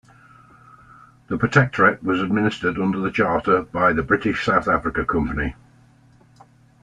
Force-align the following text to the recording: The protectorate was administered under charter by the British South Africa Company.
The 1.27 1.37
protectorate 1.37 2.01
was 2.01 2.21
administered 2.23 2.79
under 2.79 3.07
charter 3.11 3.61
by 3.61 3.93
the 3.93 4.01
British 4.01 4.43
South 4.43 4.67
Africa 4.67 5.05
Company. 5.05 5.53